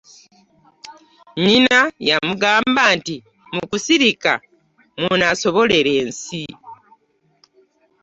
Nnyina 1.37 1.79
yamugamba 2.09 2.83
nti 2.97 3.15
mu 3.55 3.63
kusirika 3.69 4.33
mw'anaasobolera 5.01 5.91
ensi. 6.01 6.43